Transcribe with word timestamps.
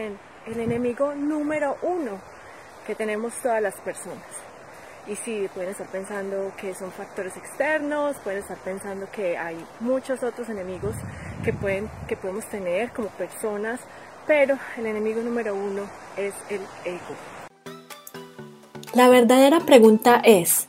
el 0.00 0.58
enemigo 0.58 1.14
número 1.14 1.76
uno 1.82 2.18
que 2.84 2.96
tenemos 2.96 3.32
todas 3.40 3.62
las 3.62 3.76
personas. 3.76 4.24
Y 5.06 5.14
sí, 5.14 5.48
pueden 5.54 5.70
estar 5.70 5.86
pensando 5.86 6.50
que 6.60 6.74
son 6.74 6.90
factores 6.90 7.36
externos, 7.36 8.16
pueden 8.24 8.40
estar 8.40 8.56
pensando 8.58 9.08
que 9.12 9.38
hay 9.38 9.56
muchos 9.78 10.24
otros 10.24 10.48
enemigos 10.48 10.96
que, 11.44 11.52
pueden, 11.52 11.88
que 12.08 12.16
podemos 12.16 12.44
tener 12.46 12.90
como 12.90 13.06
personas, 13.10 13.78
pero 14.26 14.58
el 14.76 14.86
enemigo 14.86 15.22
número 15.22 15.54
uno 15.54 15.82
es 16.16 16.34
el 16.50 16.62
ego. 16.84 17.14
La 18.94 19.08
verdadera 19.08 19.60
pregunta 19.60 20.20
es, 20.24 20.66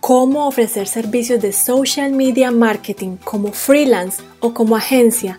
¿cómo 0.00 0.46
ofrecer 0.46 0.88
servicios 0.88 1.42
de 1.42 1.52
social 1.52 2.12
media 2.12 2.50
marketing 2.50 3.18
como 3.18 3.52
freelance 3.52 4.22
o 4.40 4.54
como 4.54 4.76
agencia? 4.76 5.38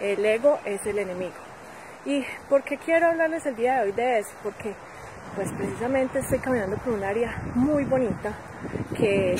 el 0.00 0.24
ego 0.24 0.58
es 0.64 0.84
el 0.86 0.98
enemigo. 0.98 1.34
¿Y 2.04 2.24
por 2.48 2.62
qué 2.62 2.78
quiero 2.78 3.08
hablarles 3.08 3.44
el 3.46 3.56
día 3.56 3.76
de 3.76 3.82
hoy 3.82 3.92
de 3.92 4.18
eso? 4.20 4.30
Porque 4.42 4.74
pues 5.34 5.52
precisamente 5.52 6.20
estoy 6.20 6.38
caminando 6.38 6.76
por 6.78 6.94
un 6.94 7.04
área 7.04 7.42
muy 7.54 7.84
bonita 7.84 8.32
que 8.96 9.36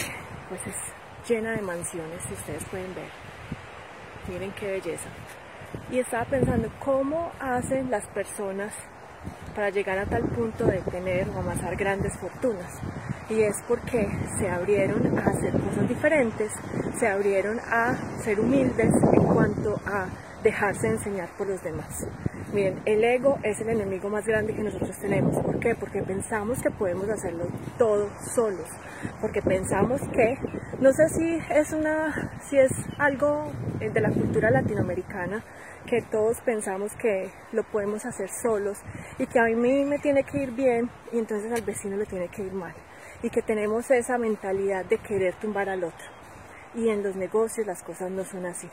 pues 0.49 0.67
es 0.67 1.29
llena 1.29 1.53
de 1.53 1.63
mansiones, 1.63 2.23
si 2.25 2.35
ustedes 2.35 2.65
pueden 2.67 2.95
ver. 2.95 3.09
Miren 4.29 4.53
qué 4.53 4.73
belleza. 4.73 5.09
Y 5.91 5.99
estaba 5.99 6.25
pensando 6.25 6.71
cómo 6.85 7.33
hacen 7.41 7.91
las 7.91 8.07
personas 8.09 8.75
para 9.55 9.71
llegar 9.71 9.99
a 9.99 10.07
tal 10.07 10.23
punto 10.25 10.67
de 10.67 10.79
tener 10.83 11.29
o 11.31 11.39
amasar 11.39 11.77
grandes 11.77 12.17
fortunas. 12.19 12.79
Y 13.31 13.43
es 13.43 13.57
porque 13.69 14.09
se 14.39 14.49
abrieron 14.49 15.19
a 15.19 15.23
hacer 15.23 15.53
cosas 15.53 15.89
diferentes, 15.89 16.53
se 16.99 17.09
abrieron 17.09 17.61
a 17.61 17.95
ser 18.23 18.41
humildes 18.41 18.93
en 19.13 19.23
cuanto 19.25 19.81
a 19.87 20.07
dejarse 20.43 20.89
enseñar 20.89 21.29
por 21.37 21.49
los 21.49 21.63
demás. 21.63 22.07
Miren, 22.53 22.81
el 22.87 23.05
ego 23.05 23.39
es 23.43 23.61
el 23.61 23.69
enemigo 23.69 24.09
más 24.09 24.27
grande 24.27 24.55
que 24.55 24.63
nosotros 24.63 24.97
tenemos. 24.99 25.39
¿Por 25.43 25.61
qué? 25.61 25.75
Porque 25.75 26.03
pensamos 26.03 26.63
que 26.63 26.71
podemos 26.71 27.07
hacerlo 27.11 27.45
todo 27.77 28.09
solos. 28.35 28.67
Porque 29.21 29.43
pensamos 29.43 30.01
que, 30.15 30.39
no 30.81 30.91
sé 30.93 31.09
si 31.11 31.39
es 31.51 31.73
una, 31.73 32.33
si 32.49 32.59
es 32.59 32.73
algo 32.99 33.53
de 33.79 34.01
la 34.01 34.11
cultura 34.11 34.51
latinoamericana, 34.51 35.45
que 35.87 36.01
todos 36.03 36.41
pensamos 36.41 36.93
que 36.95 37.31
lo 37.53 37.65
podemos 37.65 38.07
hacer 38.07 38.31
solos 38.31 38.79
y 39.19 39.27
que 39.27 39.39
a 39.39 39.45
mí 39.45 39.85
me 39.85 39.99
tiene 39.99 40.25
que 40.25 40.43
ir 40.43 40.53
bien 40.53 40.91
y 41.13 41.19
entonces 41.19 41.53
al 41.53 41.63
vecino 41.63 41.97
le 41.97 42.07
tiene 42.07 42.29
que 42.29 42.43
ir 42.43 42.53
mal. 42.53 42.75
Y 43.23 43.31
que 43.31 43.43
tenemos 43.43 43.91
esa 43.91 44.19
mentalidad 44.19 44.85
de 44.85 44.99
querer 44.99 45.35
tumbar 45.35 45.69
al 45.69 45.85
otro. 45.85 46.07
Y 46.75 46.89
en 46.89 47.03
los 47.03 47.17
negocios 47.17 47.67
las 47.67 47.83
cosas 47.83 48.11
no 48.11 48.25
son 48.25 48.47
así. 48.47 48.69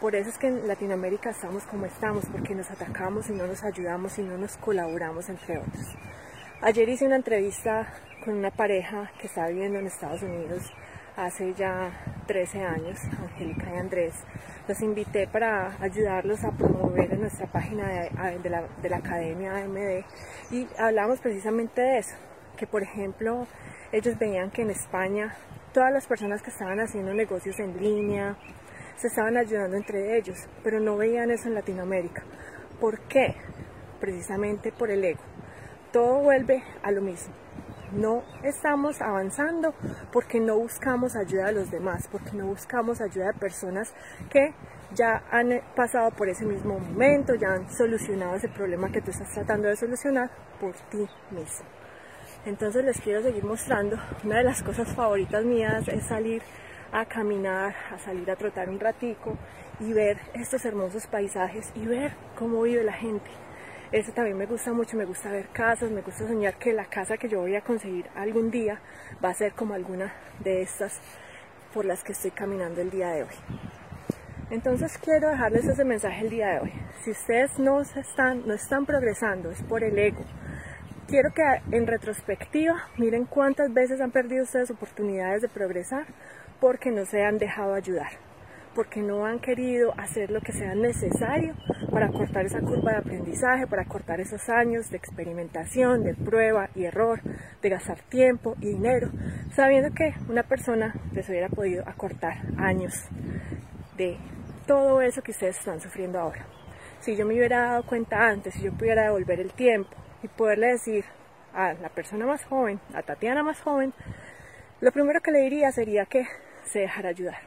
Por 0.00 0.14
eso 0.14 0.30
es 0.30 0.38
que 0.38 0.46
en 0.46 0.68
Latinoamérica 0.68 1.30
estamos 1.30 1.64
como 1.64 1.86
estamos, 1.86 2.24
porque 2.26 2.54
nos 2.54 2.70
atacamos 2.70 3.28
y 3.28 3.32
no 3.32 3.46
nos 3.46 3.64
ayudamos 3.64 4.16
y 4.18 4.22
no 4.22 4.38
nos 4.38 4.56
colaboramos 4.56 5.28
entre 5.28 5.58
otros. 5.58 5.96
Ayer 6.60 6.88
hice 6.88 7.06
una 7.06 7.16
entrevista 7.16 7.92
con 8.24 8.34
una 8.34 8.50
pareja 8.50 9.10
que 9.20 9.26
estaba 9.26 9.48
viviendo 9.48 9.78
en 9.78 9.86
Estados 9.86 10.22
Unidos 10.22 10.72
hace 11.18 11.52
ya 11.54 11.90
13 12.26 12.62
años, 12.62 13.00
Angélica 13.20 13.74
y 13.74 13.78
Andrés. 13.78 14.14
Los 14.68 14.80
invité 14.82 15.26
para 15.26 15.76
ayudarlos 15.82 16.44
a 16.44 16.52
promover 16.52 17.12
en 17.12 17.22
nuestra 17.22 17.46
página 17.46 17.88
de, 17.88 18.50
la, 18.50 18.62
de 18.80 18.88
la 18.88 18.98
Academia 18.98 19.56
AMD 19.56 20.04
y 20.52 20.68
hablamos 20.78 21.18
precisamente 21.18 21.80
de 21.80 21.98
eso, 21.98 22.14
que 22.56 22.66
por 22.66 22.82
ejemplo 22.82 23.46
ellos 23.92 24.18
veían 24.18 24.50
que 24.50 24.62
en 24.62 24.70
España 24.70 25.34
todas 25.72 25.92
las 25.92 26.06
personas 26.06 26.42
que 26.42 26.50
estaban 26.50 26.80
haciendo 26.80 27.14
negocios 27.14 27.58
en 27.60 27.76
línea, 27.80 28.36
se 28.96 29.06
estaban 29.06 29.36
ayudando 29.36 29.76
entre 29.76 30.16
ellos, 30.16 30.48
pero 30.64 30.80
no 30.80 30.96
veían 30.96 31.30
eso 31.30 31.48
en 31.48 31.54
Latinoamérica. 31.54 32.22
¿Por 32.80 33.00
qué? 33.02 33.36
Precisamente 34.00 34.72
por 34.72 34.90
el 34.90 35.04
ego. 35.04 35.22
Todo 35.92 36.20
vuelve 36.20 36.62
a 36.82 36.90
lo 36.90 37.00
mismo. 37.00 37.32
No 37.92 38.22
estamos 38.42 39.00
avanzando 39.00 39.72
porque 40.12 40.40
no 40.40 40.58
buscamos 40.58 41.16
ayuda 41.16 41.46
de 41.46 41.52
los 41.52 41.70
demás, 41.70 42.08
porque 42.10 42.32
no 42.32 42.46
buscamos 42.46 43.00
ayuda 43.00 43.28
de 43.28 43.38
personas 43.38 43.94
que 44.30 44.52
ya 44.94 45.22
han 45.30 45.62
pasado 45.74 46.10
por 46.10 46.28
ese 46.28 46.44
mismo 46.44 46.78
momento, 46.78 47.34
ya 47.34 47.52
han 47.52 47.70
solucionado 47.70 48.34
ese 48.34 48.48
problema 48.48 48.90
que 48.90 49.00
tú 49.00 49.10
estás 49.10 49.32
tratando 49.32 49.68
de 49.68 49.76
solucionar 49.76 50.30
por 50.60 50.74
ti 50.90 51.08
mismo. 51.30 51.66
Entonces 52.46 52.84
les 52.84 53.00
quiero 53.00 53.22
seguir 53.22 53.44
mostrando, 53.44 53.98
una 54.24 54.38
de 54.38 54.44
las 54.44 54.62
cosas 54.62 54.94
favoritas 54.94 55.44
mías 55.44 55.86
es 55.88 56.04
salir 56.04 56.42
a 56.92 57.04
caminar, 57.04 57.74
a 57.92 57.98
salir 57.98 58.30
a 58.30 58.36
trotar 58.36 58.68
un 58.70 58.80
ratico 58.80 59.36
y 59.80 59.92
ver 59.92 60.18
estos 60.34 60.64
hermosos 60.64 61.06
paisajes 61.06 61.70
y 61.74 61.84
ver 61.84 62.12
cómo 62.36 62.62
vive 62.62 62.84
la 62.84 62.92
gente. 62.92 63.30
Eso 63.90 64.12
también 64.12 64.36
me 64.36 64.46
gusta 64.46 64.72
mucho, 64.72 64.96
me 64.96 65.04
gusta 65.04 65.30
ver 65.30 65.48
casas, 65.48 65.90
me 65.90 66.02
gusta 66.02 66.26
soñar 66.26 66.56
que 66.58 66.72
la 66.72 66.84
casa 66.84 67.16
que 67.16 67.28
yo 67.28 67.40
voy 67.40 67.56
a 67.56 67.62
conseguir 67.62 68.06
algún 68.14 68.50
día 68.50 68.80
va 69.24 69.30
a 69.30 69.34
ser 69.34 69.52
como 69.52 69.74
alguna 69.74 70.12
de 70.40 70.62
estas 70.62 71.00
por 71.72 71.84
las 71.84 72.04
que 72.04 72.12
estoy 72.12 72.30
caminando 72.30 72.80
el 72.80 72.90
día 72.90 73.08
de 73.08 73.22
hoy. 73.22 73.34
Entonces 74.50 74.96
quiero 74.98 75.28
dejarles 75.28 75.66
ese 75.66 75.84
mensaje 75.84 76.22
el 76.22 76.30
día 76.30 76.48
de 76.48 76.60
hoy. 76.60 76.72
Si 77.02 77.10
ustedes 77.10 77.58
no, 77.58 77.80
están, 77.80 78.46
no 78.46 78.54
están 78.54 78.86
progresando, 78.86 79.50
es 79.50 79.62
por 79.62 79.82
el 79.82 79.98
ego. 79.98 80.24
Quiero 81.08 81.32
que 81.32 81.42
en 81.74 81.86
retrospectiva 81.86 82.74
miren 82.98 83.24
cuántas 83.24 83.72
veces 83.72 83.98
han 84.02 84.10
perdido 84.10 84.42
ustedes 84.42 84.70
oportunidades 84.70 85.40
de 85.40 85.48
progresar 85.48 86.04
porque 86.60 86.90
no 86.90 87.06
se 87.06 87.22
han 87.22 87.38
dejado 87.38 87.72
ayudar, 87.72 88.10
porque 88.74 89.00
no 89.00 89.24
han 89.24 89.38
querido 89.38 89.94
hacer 89.96 90.30
lo 90.30 90.42
que 90.42 90.52
sea 90.52 90.74
necesario 90.74 91.54
para 91.90 92.10
cortar 92.10 92.44
esa 92.44 92.60
curva 92.60 92.92
de 92.92 92.98
aprendizaje, 92.98 93.66
para 93.66 93.86
cortar 93.86 94.20
esos 94.20 94.50
años 94.50 94.90
de 94.90 94.98
experimentación, 94.98 96.04
de 96.04 96.12
prueba 96.12 96.68
y 96.74 96.84
error, 96.84 97.22
de 97.62 97.70
gastar 97.70 98.02
tiempo 98.10 98.54
y 98.60 98.72
dinero, 98.72 99.08
sabiendo 99.56 99.94
que 99.94 100.12
una 100.28 100.42
persona 100.42 100.92
les 101.14 101.26
hubiera 101.30 101.48
podido 101.48 101.88
acortar 101.88 102.36
años 102.58 102.92
de 103.96 104.18
todo 104.66 105.00
eso 105.00 105.22
que 105.22 105.30
ustedes 105.30 105.58
están 105.58 105.80
sufriendo 105.80 106.20
ahora. 106.20 106.44
Si 107.00 107.16
yo 107.16 107.24
me 107.24 107.32
hubiera 107.32 107.62
dado 107.62 107.86
cuenta 107.86 108.28
antes, 108.28 108.52
si 108.52 108.64
yo 108.64 108.74
pudiera 108.74 109.04
devolver 109.04 109.40
el 109.40 109.54
tiempo 109.54 109.96
y 110.22 110.28
poderle 110.28 110.68
decir 110.68 111.04
a 111.54 111.72
la 111.74 111.88
persona 111.88 112.26
más 112.26 112.44
joven, 112.44 112.80
a 112.94 113.02
Tatiana 113.02 113.42
más 113.42 113.60
joven, 113.60 113.92
lo 114.80 114.92
primero 114.92 115.20
que 115.20 115.30
le 115.30 115.40
diría 115.40 115.72
sería 115.72 116.06
que 116.06 116.26
se 116.64 116.80
dejara 116.80 117.08
ayudar, 117.08 117.38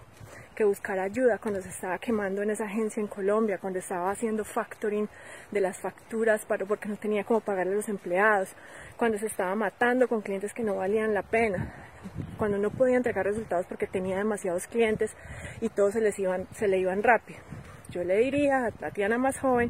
que 0.55 0.63
buscara 0.63 1.03
ayuda 1.03 1.37
cuando 1.37 1.61
se 1.61 1.69
estaba 1.69 1.97
quemando 1.97 2.41
en 2.41 2.49
esa 2.49 2.65
agencia 2.65 2.99
en 2.99 3.07
Colombia, 3.07 3.57
cuando 3.57 3.79
estaba 3.79 4.11
haciendo 4.11 4.43
factoring 4.43 5.07
de 5.51 5.61
las 5.61 5.79
facturas 5.79 6.45
para, 6.45 6.65
porque 6.65 6.89
no 6.89 6.97
tenía 6.97 7.23
cómo 7.23 7.39
pagarle 7.39 7.73
a 7.73 7.75
los 7.75 7.89
empleados, 7.89 8.49
cuando 8.97 9.17
se 9.17 9.27
estaba 9.27 9.55
matando 9.55 10.07
con 10.07 10.21
clientes 10.21 10.53
que 10.53 10.63
no 10.63 10.75
valían 10.75 11.13
la 11.13 11.23
pena, 11.23 11.73
cuando 12.38 12.57
no 12.57 12.71
podía 12.71 12.97
entregar 12.97 13.25
resultados 13.25 13.65
porque 13.67 13.88
tenía 13.88 14.17
demasiados 14.17 14.67
clientes 14.67 15.15
y 15.61 15.69
todos 15.69 15.93
se, 15.93 16.01
les 16.01 16.17
iban, 16.19 16.47
se 16.53 16.67
le 16.67 16.79
iban 16.79 17.03
rápido. 17.03 17.39
Yo 17.89 18.03
le 18.03 18.17
diría 18.17 18.65
a 18.65 18.71
Tatiana 18.71 19.17
más 19.17 19.39
joven 19.39 19.69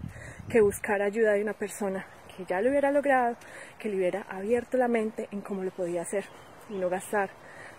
que 0.49 0.61
buscara 0.61 1.05
ayuda 1.05 1.33
de 1.33 1.41
una 1.41 1.53
persona 1.53 2.05
que 2.37 2.45
ya 2.45 2.61
lo 2.61 2.69
hubiera 2.69 2.91
logrado, 2.91 3.35
que 3.79 3.89
le 3.89 3.97
hubiera 3.97 4.21
abierto 4.29 4.77
la 4.77 4.87
mente 4.87 5.27
en 5.31 5.41
cómo 5.41 5.63
lo 5.63 5.71
podía 5.71 6.01
hacer 6.01 6.25
y 6.69 6.75
no 6.75 6.89
gastar 6.89 7.29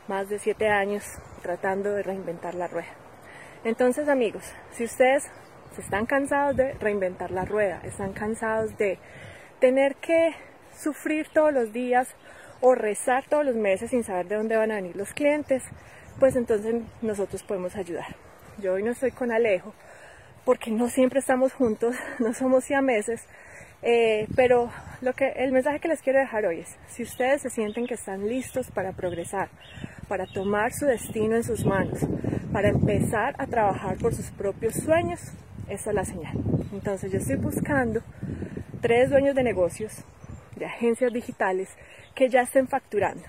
más 0.09 0.29
de 0.29 0.39
siete 0.39 0.69
años 0.69 1.05
tratando 1.43 1.93
de 1.93 2.03
reinventar 2.03 2.55
la 2.55 2.67
rueda. 2.67 2.93
Entonces 3.65 4.09
amigos, 4.09 4.45
si 4.73 4.85
ustedes 4.85 5.31
están 5.79 6.07
cansados 6.07 6.57
de 6.57 6.75
reinventar 6.75 7.31
la 7.31 7.45
rueda, 7.45 7.81
están 7.85 8.13
cansados 8.13 8.77
de 8.77 8.99
tener 9.61 9.97
que 9.97 10.35
sufrir 10.77 11.29
todos 11.33 11.53
los 11.53 11.73
días 11.73 12.09
o 12.61 12.75
rezar 12.75 13.25
todos 13.29 13.45
los 13.45 13.57
meses 13.57 13.91
sin 13.91 14.05
saber 14.05 14.29
de 14.29 14.37
dónde 14.37 14.57
van 14.57 14.71
a 14.71 14.77
venir 14.77 14.97
los 14.97 15.13
clientes, 15.13 15.63
pues 16.19 16.37
entonces 16.37 16.83
nosotros 17.01 17.43
podemos 17.43 17.77
ayudar. 17.77 18.17
Yo 18.59 18.75
hoy 18.75 18.83
no 18.83 18.93
estoy 18.93 19.13
con 19.13 19.33
Alejo 19.33 19.75
porque 20.45 20.71
no 20.71 20.89
siempre 20.89 21.21
estamos 21.21 21.53
juntos, 21.53 21.97
no 22.19 22.35
somos 22.35 22.65
siameses, 22.65 23.27
eh, 23.83 24.29
pero 24.37 24.71
lo 25.01 25.13
que, 25.13 25.29
el 25.31 25.51
mensaje 25.51 25.81
que 25.81 25.89
les 25.89 26.01
quiero 26.01 26.21
dejar 26.21 26.47
hoy 26.47 26.61
es, 26.61 26.77
si 26.87 27.03
ustedes 27.03 27.43
se 27.43 27.51
sienten 27.51 27.87
que 27.87 27.95
están 27.95 28.29
listos 28.29 28.71
para 28.71 28.93
progresar, 28.93 29.49
para 30.07 30.27
tomar 30.27 30.73
su 30.73 30.87
destino 30.87 31.35
en 31.35 31.43
sus 31.43 31.65
manos, 31.65 31.99
para 32.53 32.69
empezar 32.69 33.35
a 33.39 33.47
trabajar 33.49 33.97
por 33.99 34.15
sus 34.15 34.31
propios 34.31 34.75
sueños, 34.75 35.21
esa 35.69 35.91
es 35.91 35.97
la 35.97 36.05
señal. 36.05 36.37
Entonces 36.73 37.11
yo 37.11 37.19
estoy 37.19 37.37
buscando 37.37 38.03
tres 38.81 39.11
dueños 39.11 39.35
de 39.35 39.43
negocios, 39.43 40.05
de 40.55 40.67
agencias 40.67 41.13
digitales, 41.13 41.69
que 42.15 42.29
ya 42.29 42.43
estén 42.43 42.69
facturando, 42.69 43.25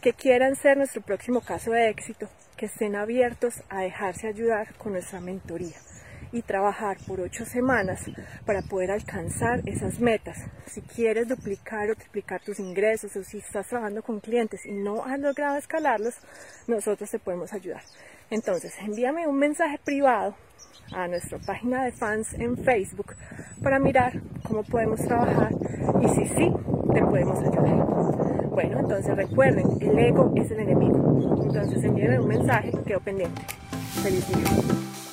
que 0.00 0.12
quieran 0.12 0.54
ser 0.54 0.76
nuestro 0.76 1.02
próximo 1.02 1.40
caso 1.40 1.72
de 1.72 1.88
éxito, 1.88 2.28
que 2.56 2.66
estén 2.66 2.94
abiertos 2.94 3.62
a 3.68 3.80
dejarse 3.80 4.28
ayudar 4.28 4.74
con 4.74 4.92
nuestra 4.92 5.20
mentoría 5.20 5.76
y 6.32 6.42
trabajar 6.42 6.98
por 7.06 7.20
ocho 7.20 7.44
semanas 7.44 8.02
para 8.44 8.62
poder 8.62 8.90
alcanzar 8.90 9.62
esas 9.66 10.00
metas. 10.00 10.38
Si 10.66 10.82
quieres 10.82 11.28
duplicar 11.28 11.90
o 11.90 11.94
triplicar 11.94 12.40
tus 12.40 12.58
ingresos 12.58 13.16
o 13.16 13.24
si 13.24 13.38
estás 13.38 13.68
trabajando 13.68 14.02
con 14.02 14.20
clientes 14.20 14.66
y 14.66 14.72
no 14.72 15.04
has 15.04 15.18
logrado 15.18 15.56
escalarlos, 15.56 16.14
nosotros 16.66 17.10
te 17.10 17.18
podemos 17.18 17.52
ayudar. 17.52 17.82
Entonces, 18.30 18.74
envíame 18.80 19.26
un 19.26 19.38
mensaje 19.38 19.78
privado 19.82 20.34
a 20.92 21.06
nuestra 21.06 21.38
página 21.38 21.84
de 21.84 21.92
fans 21.92 22.32
en 22.34 22.56
Facebook 22.56 23.14
para 23.62 23.78
mirar 23.78 24.20
cómo 24.46 24.62
podemos 24.64 25.00
trabajar 25.00 25.52
y 26.02 26.08
si 26.08 26.26
sí, 26.28 26.52
te 26.94 27.00
podemos 27.02 27.38
ayudar. 27.38 28.48
Bueno, 28.50 28.80
entonces 28.80 29.16
recuerden, 29.16 29.66
el 29.80 29.98
ego 29.98 30.32
es 30.36 30.50
el 30.50 30.60
enemigo. 30.60 31.42
Entonces 31.44 31.84
envíenme 31.84 32.20
un 32.20 32.28
mensaje, 32.28 32.72
quedo 32.86 33.00
pendiente. 33.00 33.40
Feliz 34.02 34.26
día. 34.28 35.07